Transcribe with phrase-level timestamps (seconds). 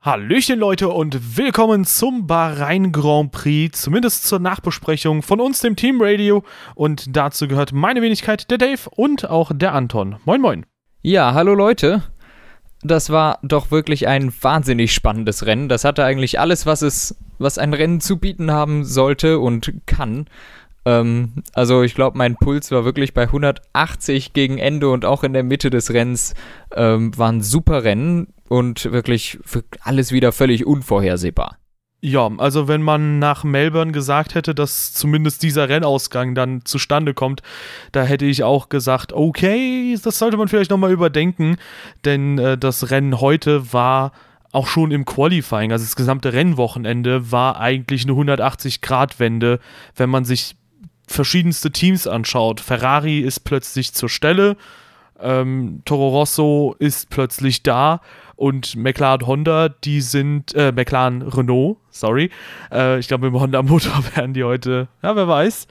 [0.00, 5.98] Hallöchen Leute und willkommen zum Bahrain Grand Prix, zumindest zur Nachbesprechung von uns, dem Team
[6.00, 6.44] Radio.
[6.76, 10.14] Und dazu gehört meine Wenigkeit, der Dave und auch der Anton.
[10.24, 10.66] Moin, moin.
[11.02, 12.04] Ja, hallo Leute.
[12.82, 15.68] Das war doch wirklich ein wahnsinnig spannendes Rennen.
[15.68, 20.26] Das hatte eigentlich alles, was es, was ein Rennen zu bieten haben sollte und kann.
[20.84, 25.32] Ähm, also ich glaube, mein Puls war wirklich bei 180 gegen Ende und auch in
[25.32, 26.34] der Mitte des Rennens
[26.74, 29.38] ähm, war ein super Rennen und wirklich
[29.80, 31.58] alles wieder völlig unvorhersehbar.
[32.00, 37.42] Ja, also wenn man nach Melbourne gesagt hätte, dass zumindest dieser Rennausgang dann zustande kommt,
[37.90, 41.56] da hätte ich auch gesagt, okay, das sollte man vielleicht nochmal überdenken,
[42.04, 44.12] denn äh, das Rennen heute war
[44.52, 49.58] auch schon im Qualifying, also das gesamte Rennwochenende war eigentlich eine 180-Grad-Wende,
[49.96, 50.56] wenn man sich
[51.08, 52.60] verschiedenste Teams anschaut.
[52.60, 54.56] Ferrari ist plötzlich zur Stelle,
[55.20, 58.00] ähm, Toro Rosso ist plötzlich da
[58.36, 62.30] und McLaren Honda, die sind, äh, McLaren Renault, sorry.
[62.70, 65.66] Äh, ich glaube, im Honda-Motor werden die heute, ja, wer weiß.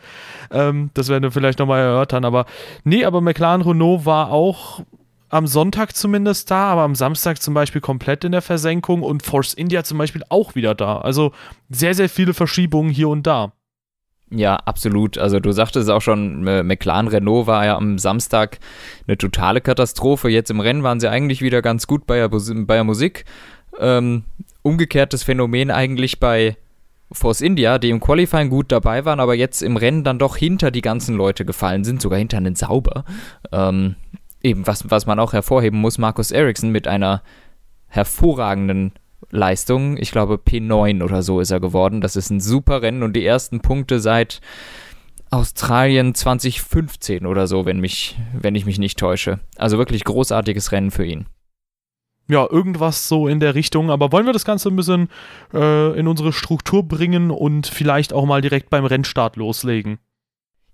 [0.52, 2.46] Ähm, das werden wir vielleicht nochmal erörtern, aber
[2.84, 4.82] nee, aber McLaren Renault war auch
[5.30, 9.54] am Sonntag zumindest da, aber am Samstag zum Beispiel komplett in der Versenkung und Force
[9.54, 11.00] India zum Beispiel auch wieder da.
[11.00, 11.32] Also
[11.70, 13.54] sehr, sehr viele Verschiebungen hier und da.
[14.30, 15.18] Ja, absolut.
[15.18, 18.60] Also du sagtest auch schon, McLaren Renault war ja am Samstag
[19.08, 20.30] eine totale Katastrophe.
[20.30, 23.24] Jetzt im Rennen waren sie eigentlich wieder ganz gut bei der, bei der Musik.
[23.80, 24.24] Ähm,
[24.64, 26.58] umgekehrtes Phänomen eigentlich bei
[27.12, 30.72] Force India, die im Qualifying gut dabei waren, aber jetzt im Rennen dann doch hinter
[30.72, 33.06] die ganzen Leute gefallen sind, sogar hinter einen Sauber.
[33.54, 33.96] Ähm,
[34.44, 37.22] eben, was, was man auch hervorheben muss, Markus Ericsson mit einer
[37.88, 38.92] hervorragenden
[39.30, 39.98] Leistung.
[39.98, 42.02] Ich glaube, P9 oder so ist er geworden.
[42.02, 44.42] Das ist ein super Rennen und die ersten Punkte seit
[45.30, 49.40] Australien 2015 oder so, wenn, mich, wenn ich mich nicht täusche.
[49.58, 51.26] Also wirklich großartiges Rennen für ihn.
[52.30, 53.90] Ja, irgendwas so in der Richtung.
[53.90, 55.10] Aber wollen wir das Ganze ein bisschen
[55.54, 60.00] äh, in unsere Struktur bringen und vielleicht auch mal direkt beim Rennstart loslegen?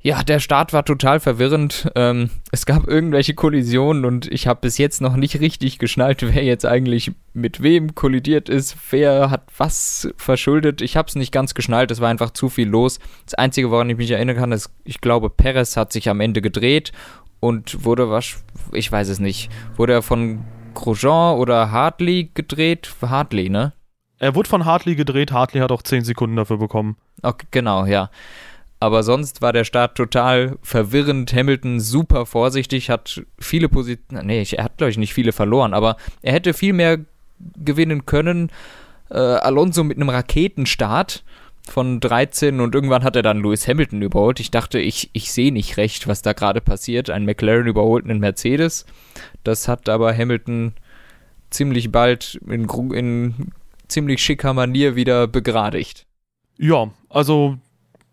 [0.06, 1.90] Ja, der Start war total verwirrend.
[1.96, 6.44] Ähm, es gab irgendwelche Kollisionen und ich habe bis jetzt noch nicht richtig geschnallt, wer
[6.44, 10.81] jetzt eigentlich mit wem kollidiert ist, wer hat was verschuldet.
[10.81, 13.00] Ich habe es nicht ganz geschnallt, es war einfach zu viel los.
[13.25, 16.41] Das Einzige, woran ich mich erinnern kann, ist, ich glaube, Perez hat sich am Ende
[16.41, 16.91] gedreht
[17.40, 18.44] und wurde was,
[18.74, 20.44] ich weiß es nicht, wurde er von
[20.74, 22.94] Grosjean oder Hartley gedreht?
[23.02, 23.72] Hartley, ne?
[24.20, 26.97] Er wurde von Hartley gedreht, Hartley hat auch 10 Sekunden dafür bekommen.
[27.22, 28.09] Okay, genau, ja
[28.84, 31.34] aber sonst war der Start total verwirrend.
[31.34, 35.96] Hamilton super vorsichtig, hat viele Positionen, nee, er hat glaube ich nicht viele verloren, aber
[36.22, 37.00] er hätte viel mehr
[37.56, 38.52] gewinnen können.
[39.10, 41.24] Äh, Alonso mit einem Raketenstart
[41.66, 44.42] von 13 und irgendwann hat er dann Lewis Hamilton überholt.
[44.42, 47.10] Ich dachte, ich, ich sehe nicht recht, was da gerade passiert.
[47.10, 48.86] Ein McLaren überholt einen Mercedes.
[49.46, 50.74] Das hat aber Hamilton
[51.52, 53.54] ziemlich bald in, in
[53.88, 56.06] ziemlich schicker Manier wieder begradigt.
[56.58, 57.60] Ja, also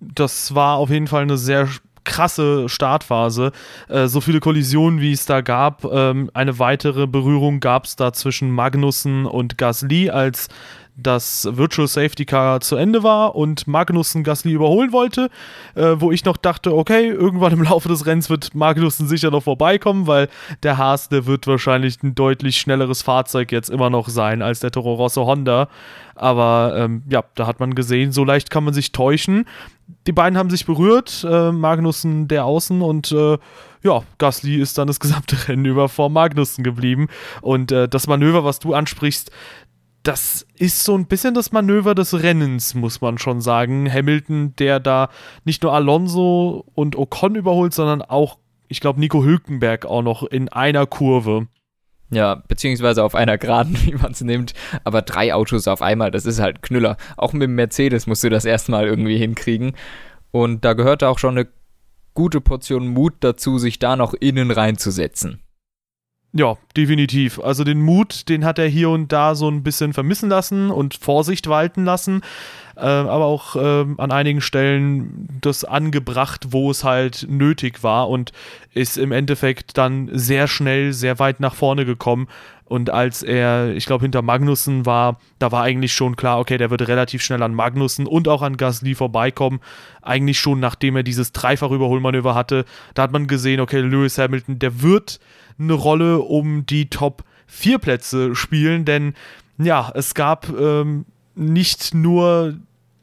[0.01, 1.69] das war auf jeden Fall eine sehr
[2.05, 3.53] krasse Startphase.
[3.89, 5.85] Äh, so viele Kollisionen, wie es da gab.
[5.85, 10.49] Ähm, eine weitere Berührung gab es da zwischen Magnussen und Gasly, als
[10.97, 15.31] das Virtual Safety Car zu Ende war und Magnussen Gasly überholen wollte,
[15.75, 19.43] äh, wo ich noch dachte, okay, irgendwann im Laufe des Rennens wird Magnussen sicher noch
[19.43, 20.29] vorbeikommen, weil
[20.63, 24.71] der Haas, der wird wahrscheinlich ein deutlich schnelleres Fahrzeug jetzt immer noch sein als der
[24.71, 25.69] Toro Rosso Honda.
[26.15, 29.47] Aber ähm, ja, da hat man gesehen, so leicht kann man sich täuschen.
[30.07, 33.39] Die beiden haben sich berührt, äh, Magnussen der Außen und äh,
[33.83, 37.09] ja, Gasly ist dann das gesamte Rennen über vor Magnussen geblieben.
[37.41, 39.31] Und äh, das Manöver, was du ansprichst,
[40.03, 43.91] das ist so ein bisschen das Manöver des Rennens, muss man schon sagen.
[43.93, 45.11] Hamilton, der da
[45.45, 50.49] nicht nur Alonso und Ocon überholt, sondern auch, ich glaube, Nico Hülkenberg auch noch in
[50.49, 51.49] einer Kurve.
[52.11, 54.55] Ja, beziehungsweise auf einer Geraden, wie man es nimmt.
[54.85, 56.97] Aber drei Autos auf einmal, das ist halt Knüller.
[57.17, 59.73] Auch mit dem Mercedes musst du das erstmal irgendwie hinkriegen.
[60.33, 61.49] Und da gehörte auch schon eine
[62.15, 65.41] gute Portion Mut dazu, sich da noch innen reinzusetzen.
[66.33, 67.41] Ja, definitiv.
[67.41, 70.95] Also den Mut, den hat er hier und da so ein bisschen vermissen lassen und
[70.95, 72.23] Vorsicht walten lassen,
[72.81, 78.33] äh, aber auch äh, an einigen Stellen das angebracht, wo es halt nötig war und
[78.75, 82.29] ist im Endeffekt dann sehr schnell, sehr weit nach vorne gekommen.
[82.65, 86.71] Und als er, ich glaube, hinter Magnussen war, da war eigentlich schon klar, okay, der
[86.71, 89.59] wird relativ schnell an Magnussen und auch an Gasly vorbeikommen.
[90.03, 94.83] Eigentlich schon nachdem er dieses Dreifach-Überholmanöver hatte, da hat man gesehen, okay, Lewis Hamilton, der
[94.83, 95.19] wird
[95.59, 99.15] eine Rolle um die Top 4 Plätze spielen, denn
[99.59, 102.55] ja, es gab ähm, nicht nur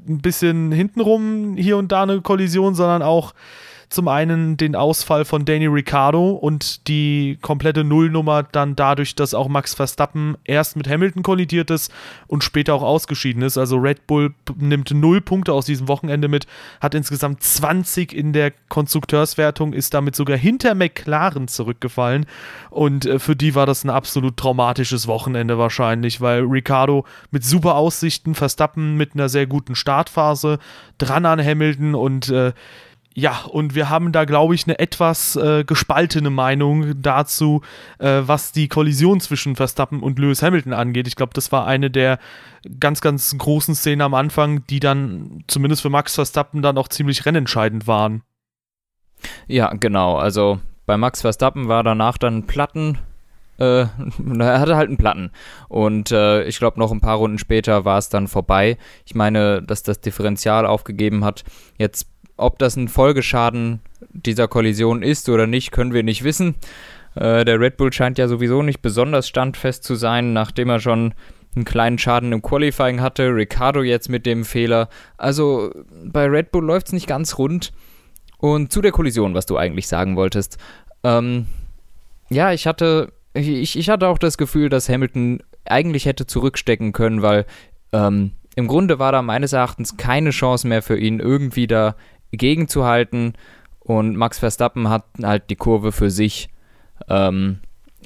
[0.08, 3.34] ein bisschen hintenrum hier und da eine Kollision, sondern auch
[3.90, 9.48] zum einen den Ausfall von Danny Ricciardo und die komplette Nullnummer dann dadurch, dass auch
[9.48, 11.92] Max Verstappen erst mit Hamilton kollidiert ist
[12.28, 13.58] und später auch ausgeschieden ist.
[13.58, 16.48] Also Red Bull nimmt null Punkte aus diesem Wochenende mit,
[16.82, 22.26] hat insgesamt 20 in der Konstrukteurswertung, ist damit sogar hinter McLaren zurückgefallen.
[22.70, 27.76] Und äh, für die war das ein absolut traumatisches Wochenende wahrscheinlich, weil Ricciardo mit super
[27.76, 30.60] Aussichten, Verstappen mit einer sehr guten Startphase,
[30.98, 32.52] dran an Hamilton und äh,
[33.20, 37.64] ja, und wir haben da, glaube ich, eine etwas äh, gespaltene Meinung dazu,
[37.98, 41.08] äh, was die Kollision zwischen Verstappen und Lewis Hamilton angeht.
[41.08, 42.20] Ich glaube, das war eine der
[42.80, 47.26] ganz, ganz großen Szenen am Anfang, die dann zumindest für Max Verstappen dann auch ziemlich
[47.26, 48.22] rennentscheidend waren.
[49.48, 50.18] Ja, genau.
[50.18, 53.00] Also bei Max Verstappen war danach dann Platten.
[53.58, 53.88] Äh,
[54.40, 55.32] er hatte halt einen Platten.
[55.70, 58.78] Und äh, ich glaube, noch ein paar Runden später war es dann vorbei.
[59.06, 61.46] Ich meine, dass das Differential aufgegeben hat.
[61.80, 62.06] Jetzt
[62.38, 63.82] ob das ein Folgeschaden
[64.12, 66.56] dieser Kollision ist oder nicht, können wir nicht wissen.
[67.16, 71.14] Äh, der Red Bull scheint ja sowieso nicht besonders standfest zu sein, nachdem er schon
[71.56, 73.36] einen kleinen Schaden im Qualifying hatte.
[73.36, 74.90] Ricardo jetzt mit dem Fehler.
[75.18, 75.72] Also
[76.06, 77.74] bei Red Bull läuft es nicht ganz rund.
[78.38, 80.58] Und zu der Kollision, was du eigentlich sagen wolltest.
[81.04, 81.48] Ähm,
[82.30, 87.24] ja, ich hatte, ich, ich hatte auch das Gefühl, dass Hamilton eigentlich hätte zurückstecken können,
[87.24, 87.46] weil
[87.94, 91.96] ähm, im Grunde war da meines Erachtens keine Chance mehr für ihn, irgendwie da
[92.32, 93.34] gegenzuhalten.
[93.80, 96.50] Und Max Verstappen hat halt die Kurve für sich
[97.08, 97.60] ähm,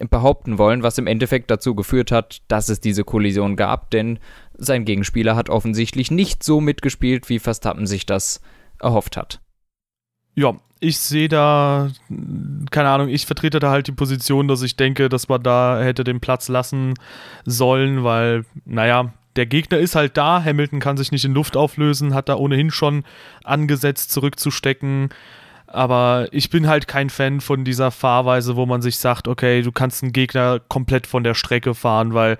[0.09, 4.19] behaupten wollen, was im Endeffekt dazu geführt hat, dass es diese Kollision gab, denn
[4.53, 8.41] sein Gegenspieler hat offensichtlich nicht so mitgespielt, wie Verstappen sich das
[8.79, 9.41] erhofft hat.
[10.35, 11.89] Ja, ich sehe da,
[12.71, 16.03] keine Ahnung, ich vertrete da halt die Position, dass ich denke, dass man da hätte
[16.03, 16.95] den Platz lassen
[17.45, 22.13] sollen, weil, naja, der Gegner ist halt da, Hamilton kann sich nicht in Luft auflösen,
[22.13, 23.03] hat da ohnehin schon
[23.43, 25.09] angesetzt, zurückzustecken.
[25.67, 29.71] Aber ich bin halt kein Fan von dieser Fahrweise, wo man sich sagt, okay, du
[29.71, 32.37] kannst einen Gegner komplett von der Strecke fahren, weil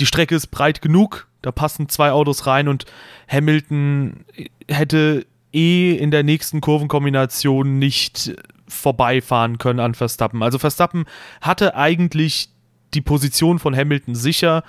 [0.00, 2.84] die Strecke ist breit genug, da passen zwei Autos rein und
[3.28, 4.24] Hamilton
[4.68, 8.36] hätte eh in der nächsten Kurvenkombination nicht
[8.68, 10.42] vorbeifahren können an Verstappen.
[10.42, 11.06] Also Verstappen
[11.40, 12.50] hatte eigentlich
[12.94, 14.62] die Position von Hamilton sicher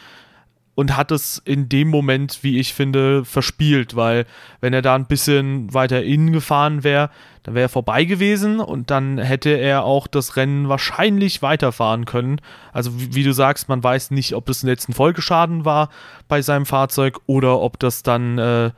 [0.80, 4.26] und hat es in dem Moment, wie ich finde, verspielt, weil
[4.62, 7.10] wenn er da ein bisschen weiter innen gefahren wäre,
[7.44, 12.40] dann wäre er vorbei gewesen und dann hätte er auch das Rennen wahrscheinlich weiterfahren können.
[12.72, 15.90] Also wie, wie du sagst, man weiß nicht, ob das ein Folgeschaden war
[16.30, 18.72] bei seinem Fahrzeug oder ob das dann äh,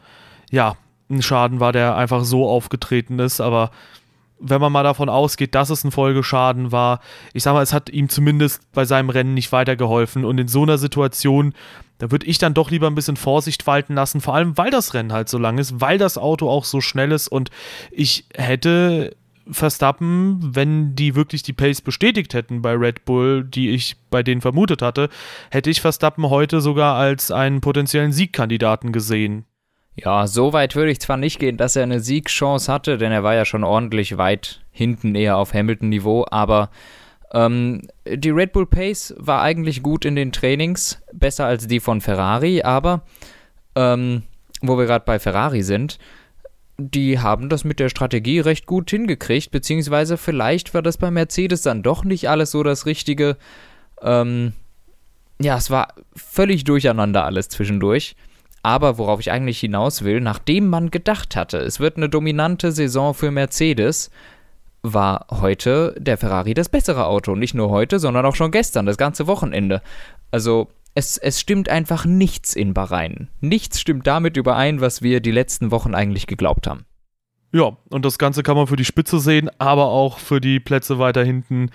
[0.50, 0.78] ja
[1.08, 3.70] ein Schaden war, der einfach so aufgetreten ist, aber
[4.42, 7.00] wenn man mal davon ausgeht, dass es ein Folgeschaden war,
[7.34, 10.26] ich sag mal, es hat ihm zumindest bei seinem Rennen nicht weitergeholfen.
[10.26, 11.54] Und in so einer Situation,
[12.02, 14.96] da würde ich dann doch lieber ein bisschen Vorsicht walten lassen, vor allem weil das
[14.96, 17.52] Rennen halt so lang ist, weil das Auto auch so schnell ist und
[17.92, 19.16] ich hätte
[19.48, 24.42] Verstappen, wenn die wirklich die Pace bestätigt hätten bei Red Bull, die ich bei denen
[24.42, 25.10] vermutet hatte,
[25.52, 29.46] hätte ich Verstappen heute sogar als einen potenziellen Siegkandidaten gesehen.
[29.96, 33.22] Ja, so weit würde ich zwar nicht gehen, dass er eine Siegchance hatte, denn er
[33.22, 36.72] war ja schon ordentlich weit hinten eher auf Hamilton-Niveau, aber
[37.34, 42.02] ähm, die Red Bull Pace war eigentlich gut in den Trainings, besser als die von
[42.02, 43.04] Ferrari, aber
[43.76, 44.24] ähm,
[44.62, 45.98] wo wir gerade bei Ferrari sind,
[46.78, 51.62] die haben das mit der Strategie recht gut hingekriegt, beziehungsweise vielleicht war das bei Mercedes
[51.62, 53.38] dann doch nicht alles so das Richtige.
[54.02, 54.54] Ähm,
[55.42, 58.16] ja, es war völlig durcheinander alles zwischendurch.
[58.64, 63.16] Aber worauf ich eigentlich hinaus will, nachdem man gedacht hatte, es wird eine dominante Saison
[63.16, 64.12] für Mercedes,
[64.84, 67.36] war heute der Ferrari das bessere Auto.
[67.36, 69.82] Nicht nur heute, sondern auch schon gestern, das ganze Wochenende.
[70.32, 73.30] Also es, es stimmt einfach nichts in Bahrain.
[73.40, 76.86] Nichts stimmt damit überein, was wir die letzten Wochen eigentlich geglaubt haben.
[77.54, 81.00] Ja, und das Ganze kann man für die Spitze sehen, aber auch für die Plätze
[81.00, 81.70] weiter hinten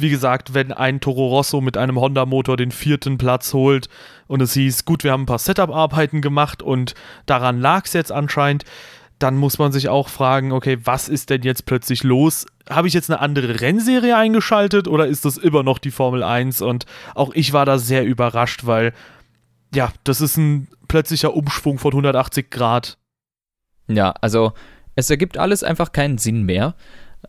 [0.00, 3.88] wie gesagt, wenn ein Toro Rosso mit einem Honda-Motor den vierten Platz holt
[4.26, 6.94] und es hieß, gut, wir haben ein paar Setup-Arbeiten gemacht und
[7.26, 8.64] daran lag es jetzt anscheinend,
[9.20, 12.46] dann muss man sich auch fragen, okay, was ist denn jetzt plötzlich los?
[12.68, 16.62] Habe ich jetzt eine andere Rennserie eingeschaltet oder ist das immer noch die Formel 1?
[16.62, 18.92] Und auch ich war da sehr überrascht, weil
[19.74, 22.98] ja, das ist ein plötzlicher Umschwung von 180 Grad.
[23.88, 24.52] Ja, also
[24.96, 26.74] es ergibt alles einfach keinen Sinn mehr.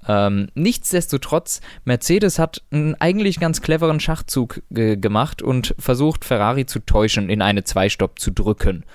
[0.07, 6.79] Ähm, nichtsdestotrotz, Mercedes hat einen eigentlich ganz cleveren Schachzug ge gemacht und versucht, Ferrari zu
[6.79, 8.85] täuschen, in eine Zweistopp zu drücken.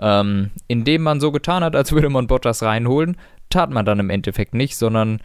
[0.00, 3.16] Ähm, indem man so getan hat, als würde man Bottas reinholen,
[3.50, 5.20] tat man dann im Endeffekt nicht, sondern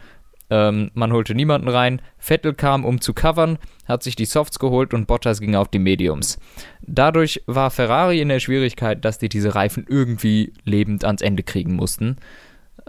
[0.50, 2.02] ähm, man holte niemanden rein.
[2.18, 5.78] Vettel kam, um zu covern, hat sich die Softs geholt und Bottas ging auf die
[5.78, 6.38] Mediums.
[6.82, 11.74] Dadurch war Ferrari in der Schwierigkeit, dass die diese Reifen irgendwie lebend ans Ende kriegen
[11.74, 12.16] mussten.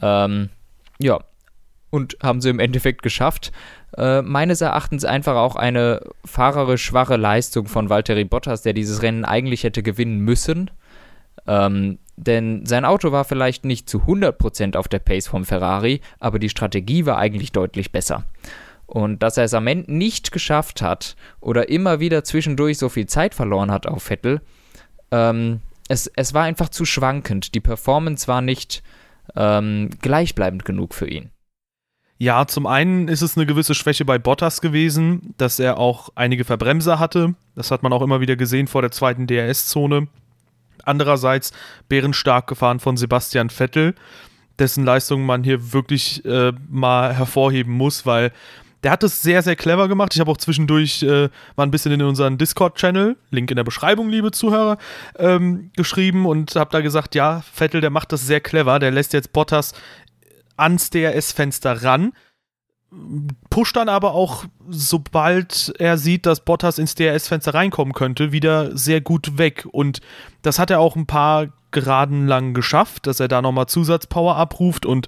[0.02, 0.50] Ähm,
[1.00, 1.20] ja,
[1.90, 3.52] und haben sie im Endeffekt geschafft.
[3.98, 9.26] Äh, meines Erachtens einfach auch eine fahrerisch schwache Leistung von Valtteri Bottas, der dieses Rennen
[9.26, 10.70] eigentlich hätte gewinnen müssen.
[11.48, 16.40] Ähm, denn sein Auto war vielleicht nicht zu 100% auf der Pace vom Ferrari, aber
[16.40, 18.26] die Strategie war eigentlich deutlich besser.
[18.88, 23.06] Und dass er es am Ende nicht geschafft hat oder immer wieder zwischendurch so viel
[23.06, 24.42] Zeit verloren hat auf Vettel,
[25.12, 27.54] ähm, es, es war einfach zu schwankend.
[27.54, 28.84] Die Performance war nicht
[29.36, 31.30] ähm, gleichbleibend genug für ihn.
[32.18, 36.46] Ja, zum einen ist es eine gewisse Schwäche bei Bottas gewesen, dass er auch einige
[36.46, 37.36] Verbremser hatte.
[37.56, 40.08] Das hat man auch immer wieder gesehen vor der zweiten DRS-Zone.
[40.86, 41.52] Andererseits
[41.90, 43.96] bärenstark gefahren von Sebastian Vettel,
[44.60, 48.32] dessen Leistung man hier wirklich äh, mal hervorheben muss, weil
[48.84, 50.14] der hat es sehr, sehr clever gemacht.
[50.14, 54.10] Ich habe auch zwischendurch äh, mal ein bisschen in unseren Discord-Channel, Link in der Beschreibung,
[54.10, 54.78] liebe Zuhörer,
[55.18, 58.80] ähm, geschrieben und habe da gesagt, ja, Vettel, der macht das sehr clever.
[58.80, 59.74] Der lässt jetzt Bottas
[60.58, 62.14] ans DRS-Fenster ran
[63.50, 69.02] pusht dann aber auch, sobald er sieht, dass Bottas ins DRS-Fenster reinkommen könnte, wieder sehr
[69.02, 69.68] gut weg.
[69.72, 70.00] Und
[70.42, 74.86] das hat er auch ein paar Geraden lang geschafft, dass er da nochmal Zusatzpower abruft
[74.86, 75.08] und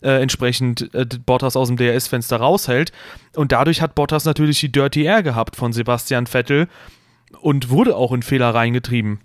[0.00, 2.92] äh, entsprechend äh, Bottas aus dem DRS-Fenster raushält.
[3.34, 6.68] Und dadurch hat Bottas natürlich die Dirty Air gehabt von Sebastian Vettel
[7.40, 9.20] und wurde auch in Fehler reingetrieben.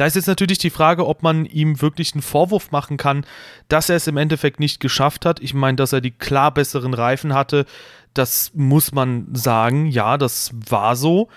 [0.00, 3.26] Da ist jetzt natürlich die Frage, ob man ihm wirklich einen Vorwurf machen kann,
[3.68, 5.40] dass er es im Endeffekt nicht geschafft hat.
[5.40, 7.66] Ich meine, dass er die klar besseren Reifen hatte,
[8.14, 9.84] das muss man sagen.
[9.84, 11.28] Ja, das war so.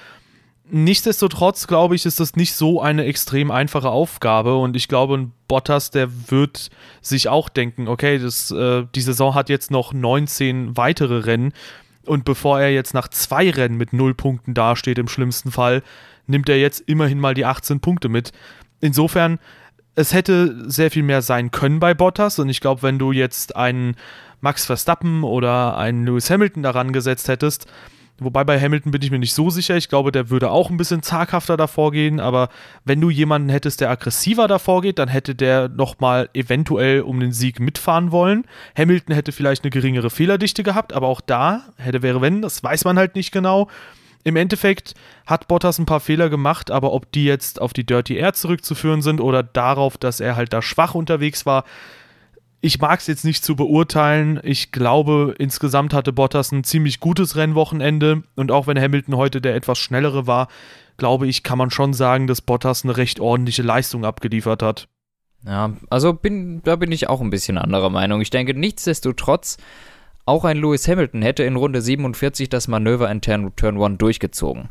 [0.72, 5.34] Nichtsdestotrotz glaube ich, ist das nicht so eine extrem einfache Aufgabe und ich glaube, ein
[5.50, 6.70] Bottas, der wird
[7.02, 11.52] sich auch denken, okay, das, äh, die Saison hat jetzt noch 19 weitere Rennen
[12.06, 15.84] und bevor er jetzt nach zwei Rennen mit null Punkten dasteht, im schlimmsten Fall,
[16.28, 18.32] nimmt er jetzt immerhin mal die 18 Punkte mit.
[18.80, 19.40] Insofern,
[19.96, 23.56] es hätte sehr viel mehr sein können bei Bottas und ich glaube, wenn du jetzt
[23.56, 23.96] einen
[24.42, 27.68] Max Verstappen oder einen Lewis Hamilton daran gesetzt hättest,
[28.20, 29.76] Wobei bei Hamilton bin ich mir nicht so sicher.
[29.76, 32.20] Ich glaube, der würde auch ein bisschen zaghafter davor gehen.
[32.20, 32.50] Aber
[32.86, 37.32] wenn du jemanden hättest, der aggressiver davor geht, dann hätte der nochmal eventuell um den
[37.32, 38.46] Sieg mitfahren wollen.
[38.78, 42.86] Hamilton hätte vielleicht eine geringere Fehlerdichte gehabt, aber auch da hätte, wäre, wenn, das weiß
[42.86, 43.68] man halt nicht genau.
[44.24, 44.94] Im Endeffekt
[45.26, 49.02] hat Bottas ein paar Fehler gemacht, aber ob die jetzt auf die Dirty Air zurückzuführen
[49.02, 51.66] sind oder darauf, dass er halt da schwach unterwegs war,
[52.62, 54.40] ich mag es jetzt nicht zu beurteilen.
[54.42, 59.56] Ich glaube, insgesamt hatte Bottas ein ziemlich gutes Rennwochenende und auch wenn Hamilton heute der
[59.56, 60.48] etwas schnellere war,
[60.96, 64.88] glaube ich, kann man schon sagen, dass Bottas eine recht ordentliche Leistung abgeliefert hat.
[65.46, 68.22] Ja, also bin, da bin ich auch ein bisschen anderer Meinung.
[68.22, 69.58] Ich denke, nichtsdestotrotz
[70.26, 74.70] auch ein Lewis Hamilton hätte in Runde 47 das Manöver in Turn, Turn 1 durchgezogen.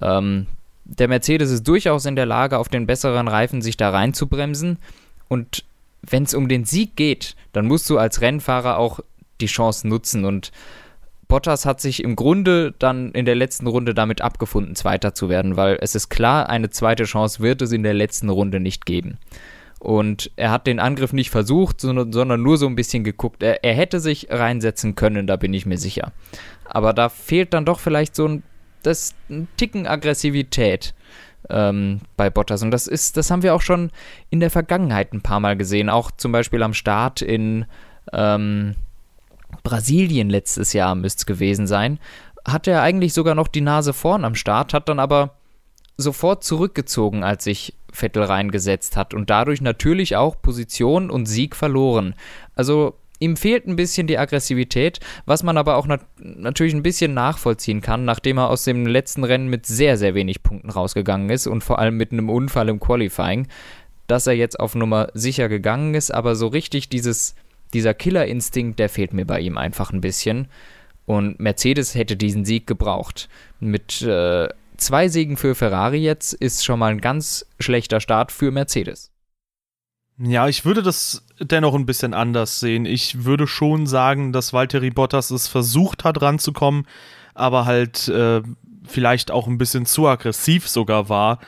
[0.00, 0.46] Ähm,
[0.84, 4.78] der Mercedes ist durchaus in der Lage, auf den besseren Reifen sich da reinzubremsen.
[5.28, 5.64] Und
[6.02, 9.00] wenn es um den Sieg geht, dann musst du als Rennfahrer auch
[9.40, 10.24] die Chance nutzen.
[10.24, 10.50] Und
[11.28, 15.56] Bottas hat sich im Grunde dann in der letzten Runde damit abgefunden, Zweiter zu werden,
[15.56, 19.18] weil es ist klar, eine zweite Chance wird es in der letzten Runde nicht geben.
[19.78, 23.42] Und er hat den Angriff nicht versucht, sondern, sondern nur so ein bisschen geguckt.
[23.42, 26.12] Er, er, hätte sich reinsetzen können, da bin ich mir sicher.
[26.64, 28.42] Aber da fehlt dann doch vielleicht so ein,
[28.82, 30.94] das, ein Ticken Aggressivität
[31.48, 32.62] ähm, bei Bottas.
[32.62, 33.90] Und das ist, das haben wir auch schon
[34.30, 35.90] in der Vergangenheit ein paar Mal gesehen.
[35.90, 37.64] Auch zum Beispiel am Start in
[38.12, 38.74] ähm,
[39.62, 42.00] Brasilien letztes Jahr müsste es gewesen sein.
[42.46, 45.37] Hatte er eigentlich sogar noch die Nase vorn am Start, hat dann aber
[45.98, 52.14] sofort zurückgezogen, als sich Vettel reingesetzt hat und dadurch natürlich auch Position und Sieg verloren.
[52.54, 57.14] Also ihm fehlt ein bisschen die Aggressivität, was man aber auch nat natürlich ein bisschen
[57.14, 61.48] nachvollziehen kann, nachdem er aus dem letzten Rennen mit sehr, sehr wenig Punkten rausgegangen ist
[61.48, 63.48] und vor allem mit einem Unfall im Qualifying,
[64.06, 67.34] dass er jetzt auf Nummer sicher gegangen ist, aber so richtig dieses,
[67.74, 70.46] dieser Killerinstinkt, der fehlt mir bei ihm einfach ein bisschen.
[71.06, 73.28] Und Mercedes hätte diesen Sieg gebraucht.
[73.60, 74.48] Mit äh,
[74.78, 79.12] zwei Siegen für Ferrari jetzt ist schon mal ein ganz schlechter Start für Mercedes.
[80.20, 82.86] Ja, ich würde das dennoch ein bisschen anders sehen.
[82.86, 86.86] Ich würde schon sagen, dass Valtteri Bottas es versucht hat ranzukommen,
[87.34, 88.42] aber halt äh,
[88.84, 91.38] vielleicht auch ein bisschen zu aggressiv sogar war.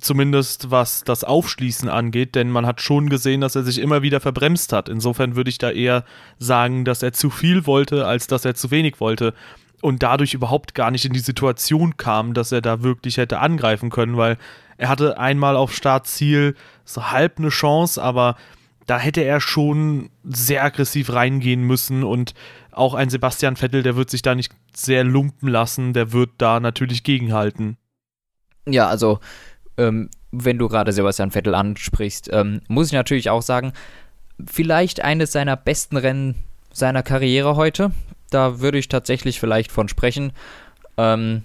[0.00, 4.20] Zumindest was das Aufschließen angeht, denn man hat schon gesehen, dass er sich immer wieder
[4.20, 4.88] verbremst hat.
[4.88, 6.04] Insofern würde ich da eher
[6.38, 9.34] sagen, dass er zu viel wollte, als dass er zu wenig wollte
[9.82, 13.90] und dadurch überhaupt gar nicht in die Situation kam, dass er da wirklich hätte angreifen
[13.90, 14.38] können, weil
[14.78, 18.36] er hatte einmal auf Startziel so halb eine Chance, aber
[18.86, 22.34] da hätte er schon sehr aggressiv reingehen müssen und
[22.70, 26.60] auch ein Sebastian Vettel, der wird sich da nicht sehr lumpen lassen, der wird da
[26.60, 27.76] natürlich gegenhalten.
[28.66, 29.18] Ja, also
[29.76, 33.72] ähm, wenn du gerade Sebastian Vettel ansprichst, ähm, muss ich natürlich auch sagen,
[34.46, 36.36] vielleicht eines seiner besten Rennen
[36.72, 37.90] seiner Karriere heute.
[38.32, 40.32] Da würde ich tatsächlich vielleicht von sprechen.
[40.96, 41.42] Ähm,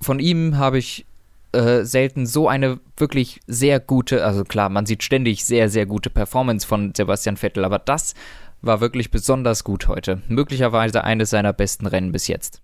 [0.00, 1.06] von ihm habe ich
[1.52, 6.10] äh, selten so eine wirklich sehr gute, also klar, man sieht ständig sehr, sehr gute
[6.10, 8.14] Performance von Sebastian Vettel, aber das
[8.60, 10.22] war wirklich besonders gut heute.
[10.28, 12.60] Möglicherweise eines seiner besten Rennen bis jetzt.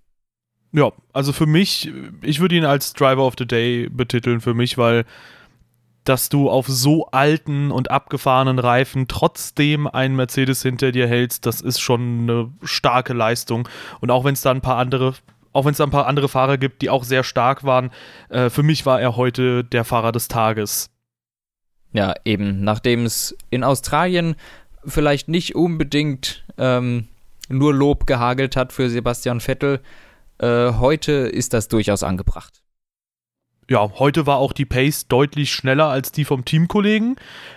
[0.71, 1.91] Ja, also für mich,
[2.21, 5.05] ich würde ihn als Driver of the Day betiteln für mich, weil
[6.05, 11.61] dass du auf so alten und abgefahrenen Reifen trotzdem einen Mercedes hinter dir hältst, das
[11.61, 13.67] ist schon eine starke Leistung.
[13.99, 15.15] Und auch wenn es da ein paar andere,
[15.51, 17.91] auch wenn es ein paar andere Fahrer gibt, die auch sehr stark waren,
[18.29, 20.91] äh, für mich war er heute der Fahrer des Tages.
[21.91, 24.35] Ja, eben, nachdem es in Australien
[24.85, 27.07] vielleicht nicht unbedingt ähm,
[27.49, 29.81] nur Lob gehagelt hat für Sebastian Vettel,
[30.37, 32.64] äh, heute ist das durchaus angebracht
[33.67, 37.15] ja, heute war auch die Pace deutlich schneller als die vom Teamkollegen,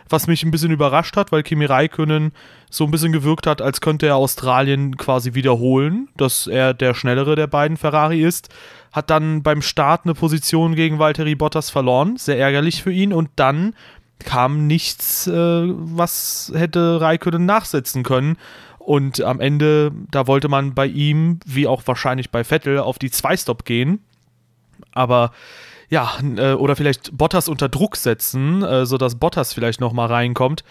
[0.08, 2.32] was mich ein bisschen überrascht hat, weil Kimi Räikkönen
[2.70, 7.36] so ein bisschen gewirkt hat, als könnte er Australien quasi wiederholen, dass er der schnellere
[7.36, 8.48] der beiden Ferrari ist.
[8.92, 13.12] Hat dann beim Start eine Position gegen Valtteri Bottas verloren, sehr ärgerlich für ihn.
[13.12, 13.74] Und dann
[14.18, 18.38] kam nichts, äh, was hätte Räikkönen nachsetzen können.
[18.78, 23.10] Und am Ende, da wollte man bei ihm, wie auch wahrscheinlich bei Vettel, auf die
[23.10, 24.02] Zwei-Stop gehen.
[24.92, 25.32] Aber
[25.88, 30.64] ja, äh, oder vielleicht Bottas unter Druck setzen, äh, sodass Bottas vielleicht nochmal reinkommt.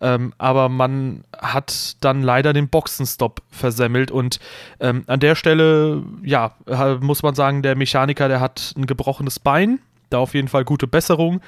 [0.00, 4.40] Ähm, aber man hat dann leider den Boxenstopp versemmelt und
[4.80, 6.56] ähm, an der Stelle, ja,
[7.00, 9.78] muss man sagen, der Mechaniker, der hat ein gebrochenes Bein,
[10.10, 11.40] da auf jeden Fall gute Besserung.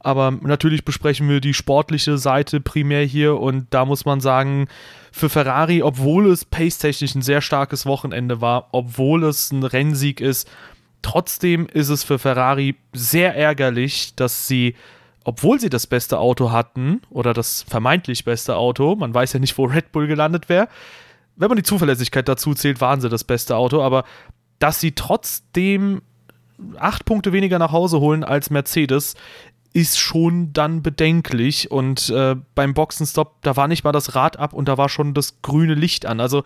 [0.00, 4.68] Aber natürlich besprechen wir die sportliche Seite primär hier und da muss man sagen,
[5.12, 10.48] für Ferrari, obwohl es pace-technisch ein sehr starkes Wochenende war, obwohl es ein Rennsieg ist,
[11.02, 14.74] Trotzdem ist es für Ferrari sehr ärgerlich, dass sie,
[15.24, 19.56] obwohl sie das beste Auto hatten oder das vermeintlich beste Auto, man weiß ja nicht,
[19.58, 20.68] wo Red Bull gelandet wäre,
[21.36, 24.04] wenn man die Zuverlässigkeit dazu zählt, waren sie das beste Auto, aber
[24.58, 26.02] dass sie trotzdem
[26.76, 29.14] acht Punkte weniger nach Hause holen als Mercedes,
[29.72, 31.70] ist schon dann bedenklich.
[31.70, 35.14] Und äh, beim Boxenstopp, da war nicht mal das Rad ab und da war schon
[35.14, 36.20] das grüne Licht an.
[36.20, 36.42] Also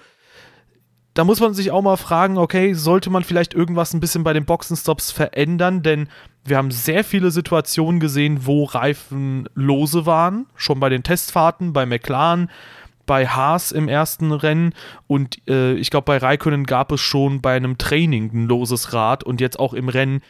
[1.15, 4.33] da muss man sich auch mal fragen, okay, sollte man vielleicht irgendwas ein bisschen bei
[4.33, 6.09] den Boxenstops verändern, denn
[6.45, 11.87] wir haben sehr viele Situationen gesehen, wo Reifen lose waren, schon bei den Testfahrten, bei
[11.87, 12.51] McLaren,
[13.07, 14.75] bei Haas im ersten Rennen.
[15.07, 19.25] Und äh, ich glaube bei Raikkonen gab es schon bei einem Training ein loses Rad.
[19.25, 20.21] Und jetzt auch im Rennen.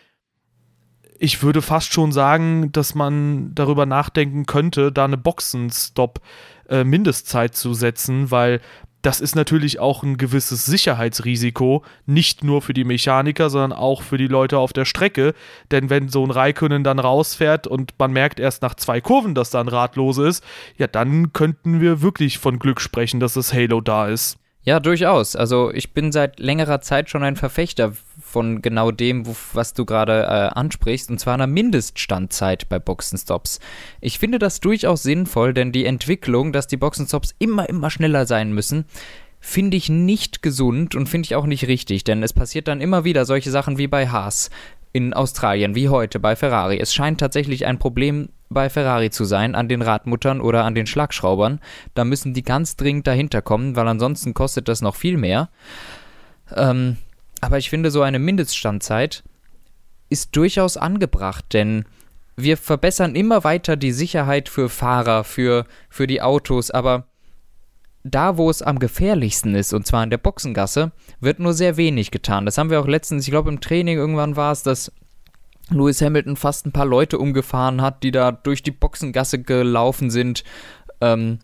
[1.18, 6.20] Ich würde fast schon sagen, dass man darüber nachdenken könnte, da eine Boxenstopp
[6.68, 6.84] äh,
[7.52, 8.60] zu setzen, weil
[9.02, 14.16] das ist natürlich auch ein gewisses Sicherheitsrisiko, nicht nur für die Mechaniker, sondern auch für
[14.16, 15.34] die Leute auf der Strecke.
[15.72, 19.50] Denn wenn so ein Raikönnen dann rausfährt und man merkt erst nach zwei Kurven, dass
[19.50, 20.44] da ein Rad los ist,
[20.76, 24.38] ja, dann könnten wir wirklich von Glück sprechen, dass das Halo da ist.
[24.64, 25.34] Ja, durchaus.
[25.34, 30.22] Also ich bin seit längerer Zeit schon ein Verfechter von genau dem, was du gerade
[30.22, 33.58] äh, ansprichst, und zwar einer Mindeststandzeit bei Boxenstops.
[34.00, 38.52] Ich finde das durchaus sinnvoll, denn die Entwicklung, dass die Boxenstops immer, immer schneller sein
[38.52, 38.84] müssen,
[39.40, 43.02] finde ich nicht gesund und finde ich auch nicht richtig, denn es passiert dann immer
[43.02, 44.50] wieder solche Sachen wie bei Haas
[44.92, 46.78] in Australien, wie heute bei Ferrari.
[46.78, 50.86] Es scheint tatsächlich ein Problem bei Ferrari zu sein, an den Radmuttern oder an den
[50.86, 51.60] Schlagschraubern.
[51.94, 55.48] Da müssen die ganz dringend dahinter kommen, weil ansonsten kostet das noch viel mehr.
[56.54, 56.96] Ähm,
[57.40, 59.24] aber ich finde, so eine Mindeststandzeit
[60.08, 61.84] ist durchaus angebracht, denn
[62.36, 67.06] wir verbessern immer weiter die Sicherheit für Fahrer, für, für die Autos, aber
[68.04, 72.10] da, wo es am gefährlichsten ist, und zwar in der Boxengasse, wird nur sehr wenig
[72.10, 72.46] getan.
[72.46, 74.92] Das haben wir auch letztens, ich glaube im Training irgendwann war es, dass
[75.72, 80.44] Lewis Hamilton fast ein paar Leute umgefahren hat, die da durch die Boxengasse gelaufen sind.
[81.00, 81.38] Ähm,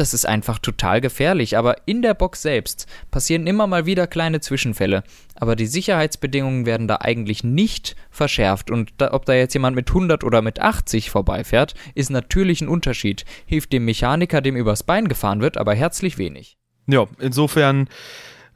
[0.00, 1.58] das ist einfach total gefährlich.
[1.58, 5.04] Aber in der Box selbst passieren immer mal wieder kleine Zwischenfälle.
[5.34, 8.70] Aber die Sicherheitsbedingungen werden da eigentlich nicht verschärft.
[8.70, 12.68] Und da, ob da jetzt jemand mit 100 oder mit 80 vorbeifährt, ist natürlich ein
[12.68, 13.26] Unterschied.
[13.44, 16.56] Hilft dem Mechaniker, dem übers Bein gefahren wird, aber herzlich wenig.
[16.86, 17.88] Ja, insofern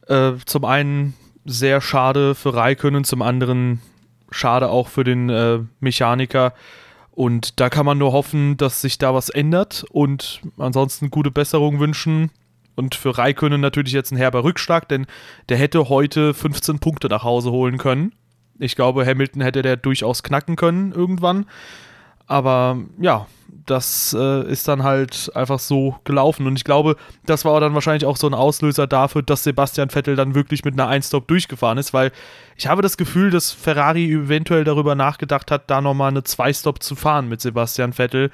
[0.09, 1.15] äh, zum einen
[1.45, 3.83] sehr schade für Raikönnen, zum anderen
[4.35, 6.53] schade auch für den äh, Mechaniker.
[7.13, 11.79] Und da kann man nur hoffen, dass sich da was ändert und ansonsten gute Besserung
[11.79, 12.31] wünschen.
[12.75, 15.07] Und für Raikönnen natürlich jetzt ein herber Rückschlag, denn
[15.49, 18.13] der hätte heute 15 Punkte nach Hause holen können.
[18.59, 21.47] Ich glaube, Hamilton hätte der durchaus knacken können irgendwann.
[22.27, 23.27] Aber ja,
[23.67, 26.47] das äh, ist dann halt einfach so gelaufen.
[26.47, 30.17] Und ich glaube, das war dann wahrscheinlich auch so ein Auslöser dafür, dass Sebastian Vettel
[30.17, 32.13] dann wirklich mit einer Einstop durchgefahren ist, weil
[32.57, 36.95] ich habe das Gefühl, dass Ferrari eventuell darüber nachgedacht hat, da nochmal eine Zwei-Stop zu
[36.95, 38.31] fahren mit Sebastian Vettel.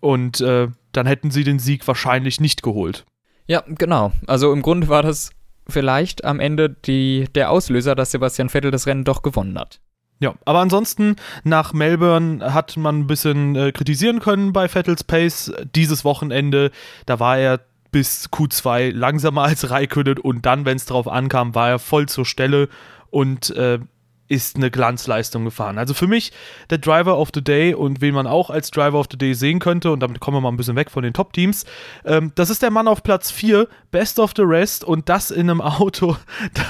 [0.00, 3.04] Und äh, dann hätten sie den Sieg wahrscheinlich nicht geholt.
[3.46, 4.12] Ja, genau.
[4.26, 5.30] Also im Grunde war das
[5.68, 9.80] vielleicht am Ende die, der Auslöser, dass Sebastian Vettel das Rennen doch gewonnen hat.
[10.20, 15.52] Ja, aber ansonsten nach Melbourne hat man ein bisschen äh, kritisieren können bei Vettels Pace.
[15.74, 16.70] Dieses Wochenende,
[17.06, 21.68] da war er bis Q2 langsamer als Raikkonen und dann, wenn es drauf ankam, war
[21.68, 22.68] er voll zur Stelle
[23.10, 23.78] und äh,
[24.28, 25.78] ist eine Glanzleistung gefahren.
[25.78, 26.32] Also für mich
[26.70, 29.58] der Driver of the Day und wen man auch als Driver of the Day sehen
[29.58, 31.64] könnte, und damit kommen wir mal ein bisschen weg von den Top-Teams,
[32.04, 35.50] ähm, das ist der Mann auf Platz 4, Best of the Rest und das in
[35.50, 36.16] einem Auto,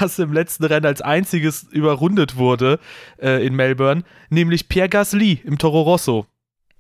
[0.01, 2.81] das im letzten Rennen als einziges überrundet wurde
[3.21, 6.27] äh, in Melbourne, nämlich Pierre Gasly im Toro Rosso.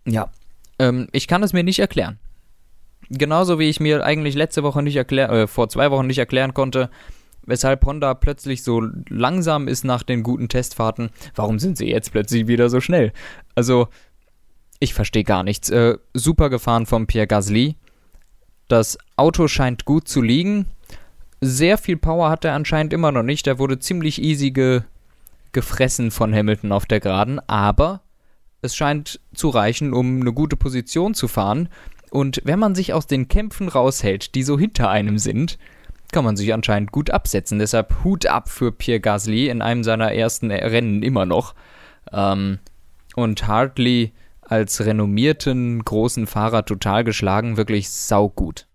[0.06, 0.30] Ja,
[0.78, 2.18] ähm, ich kann es mir nicht erklären.
[3.10, 6.54] Genauso wie ich mir eigentlich letzte Woche nicht erklären, äh, vor zwei Wochen nicht erklären
[6.54, 6.90] konnte,
[7.46, 11.10] weshalb Honda plötzlich so langsam ist nach den guten Testfahrten.
[11.34, 13.12] Warum sind sie jetzt plötzlich wieder so schnell?
[13.54, 13.88] Also,
[14.80, 15.70] ich verstehe gar nichts.
[15.70, 17.76] Äh, super gefahren von Pierre Gasly.
[18.68, 20.66] Das Auto scheint gut zu liegen.
[21.40, 23.46] Sehr viel Power hat er anscheinend immer noch nicht.
[23.46, 24.82] Er wurde ziemlich easy ge
[25.52, 28.00] gefressen von Hamilton auf der Geraden, aber
[28.60, 31.68] es scheint zu reichen, um eine gute Position zu fahren.
[32.10, 35.58] Und wenn man sich aus den Kämpfen raushält, die so hinter einem sind,
[36.14, 37.58] kann man sich anscheinend gut absetzen.
[37.58, 41.54] Deshalb Hut ab für Pierre Gasly in einem seiner ersten Rennen immer noch.
[42.12, 42.60] Ähm,
[43.16, 48.68] und Hartley als renommierten großen Fahrer total geschlagen, wirklich saugut.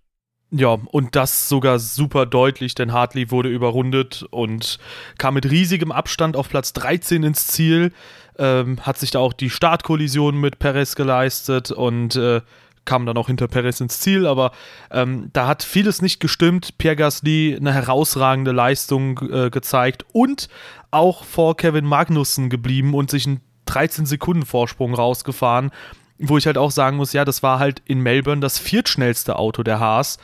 [0.52, 4.78] Ja, und das sogar super deutlich, denn Hartley wurde überrundet und
[5.18, 7.94] kam mit riesigem Abstand auf Platz 13 ins Ziel,
[8.38, 12.42] ähm, hat sich da auch die Startkollision mit Perez geleistet und äh,
[12.90, 14.52] kam dann auch hinter Perez ins Ziel, aber
[14.90, 16.80] ähm, da hat vieles nicht gestimmt.
[16.80, 20.50] Pierre Gasly eine herausragende Leistung äh, gezeigt und
[20.90, 25.70] auch vor Kevin Magnussen geblieben und sich einen 13 Sekunden Vorsprung rausgefahren,
[26.18, 29.62] wo ich halt auch sagen muss, ja, das war halt in Melbourne das viertschnellste Auto
[29.62, 30.18] der Haas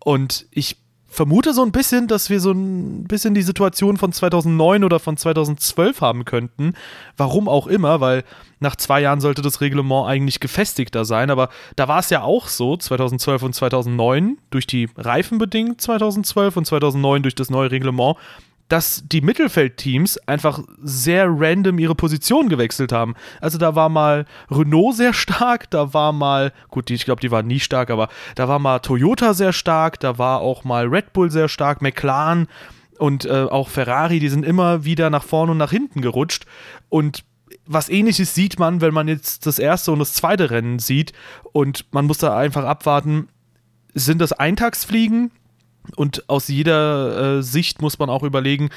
[0.00, 0.76] und ich
[1.08, 5.16] vermute so ein bisschen, dass wir so ein bisschen die Situation von 2009 oder von
[5.16, 6.74] 2012 haben könnten.
[7.16, 8.24] Warum auch immer, weil
[8.60, 12.48] nach zwei Jahren sollte das Reglement eigentlich gefestigter sein, aber da war es ja auch
[12.48, 18.16] so, 2012 und 2009, durch die Reifen bedingt 2012 und 2009 durch das neue Reglement,
[18.68, 23.14] dass die Mittelfeldteams einfach sehr random ihre Position gewechselt haben.
[23.40, 27.46] Also da war mal Renault sehr stark, da war mal, gut, ich glaube, die waren
[27.46, 31.30] nie stark, aber da war mal Toyota sehr stark, da war auch mal Red Bull
[31.30, 32.46] sehr stark, McLaren
[32.98, 36.44] und äh, auch Ferrari, die sind immer wieder nach vorne und nach hinten gerutscht.
[36.88, 37.24] Und
[37.64, 41.12] was ähnliches sieht man, wenn man jetzt das erste und das zweite Rennen sieht.
[41.52, 43.28] Und man muss da einfach abwarten,
[43.94, 45.30] sind das Eintagsfliegen?
[45.96, 48.70] Und aus jeder äh, Sicht muss man auch überlegen,